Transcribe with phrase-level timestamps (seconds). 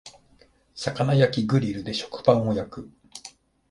[0.73, 2.91] 魚焼きグリルで食パンを焼く